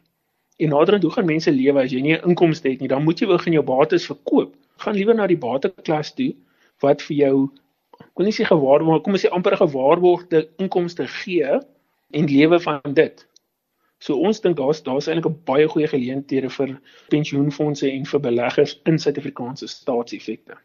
En 0.60 0.69
naderhand 0.69 1.04
hoe 1.04 1.12
gaan 1.12 1.26
mense 1.26 1.52
lewe 1.52 1.82
as 1.84 1.91
jy 1.91 2.02
nie 2.02 2.15
'n 2.17 2.30
inkomste 2.30 2.69
het 2.69 2.80
nie? 2.80 2.88
Dan 2.88 3.04
moet 3.04 3.19
jy 3.19 3.28
begin 3.28 3.54
jou 3.54 3.63
bates 3.63 4.06
verkoop. 4.06 4.56
Gaan 4.78 4.95
liewer 4.95 5.15
na 5.15 5.28
die 5.28 5.38
bateklas 5.38 6.13
toe 6.13 6.34
wat 6.82 7.02
vir 7.02 7.15
jou 7.17 7.50
kon 8.14 8.26
nie 8.26 8.36
sê 8.36 8.46
gewaarborg 8.48 8.88
maar 8.90 9.02
kom 9.06 9.18
ons 9.18 9.26
sê 9.26 9.32
amper 9.36 9.58
gewaarborgde 9.58 10.46
inkomste 10.58 11.08
gee 11.08 11.60
en 12.12 12.32
lewe 12.36 12.60
van 12.60 12.94
dit. 12.94 13.26
So 14.00 14.16
ons 14.16 14.40
dink 14.40 14.58
daar's 14.58 14.84
daar's 14.84 15.08
eintlik 15.08 15.28
'n 15.32 15.44
baie 15.46 15.68
goeie 15.68 15.88
geleenthede 15.88 16.50
vir 16.50 16.80
pensioenfonde 17.10 17.92
en 17.92 18.06
vir 18.06 18.20
beleggers 18.20 18.80
in 18.86 19.00
Suid-Afrikaanse 19.00 19.68
staatseffekte. 19.68 20.56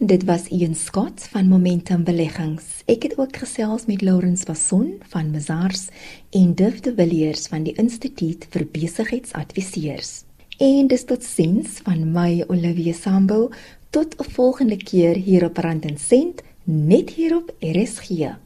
Dit 0.00 0.24
was 0.24 0.48
Ian 0.48 0.74
Scott 0.74 1.22
van 1.30 1.48
Momentum 1.48 2.04
Beleggings. 2.04 2.82
Ek 2.86 3.02
het 3.02 3.18
ook 3.18 3.36
gesels 3.36 3.86
met 3.86 4.02
Lawrence 4.02 4.44
Vasson 4.44 4.98
van 5.12 5.30
Mazars 5.30 5.88
en 6.30 6.54
Duff 6.54 6.80
de 6.80 6.94
Villiers 6.94 7.46
van 7.46 7.62
die 7.62 7.74
Instituut 7.74 8.46
vir 8.50 8.66
Besigheidsadviseurs. 8.72 10.24
En 10.58 10.86
dis 10.86 11.04
tot 11.04 11.22
sins 11.22 11.78
van 11.84 12.12
my 12.12 12.44
Olivia 12.48 12.92
Sambo 12.92 13.50
tot 13.90 14.16
'n 14.18 14.30
volgende 14.30 14.76
keer 14.76 15.14
hier 15.14 15.44
op 15.44 15.56
Rand 15.56 15.84
en 15.84 15.98
Sent 15.98 16.42
ნეთირობ 16.66 17.50
ერესხია. 17.58 18.38